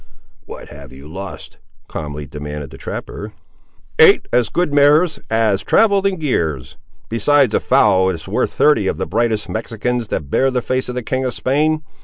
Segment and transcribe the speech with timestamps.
[0.47, 3.33] "What have you lost?" calmly demanded the trapper.
[3.99, 6.75] "Eight as good mares as ever travelled in gears,
[7.07, 10.89] besides a foal that is worth thirty of the brightest Mexicans that bear the face
[10.89, 11.83] of the King of Spain.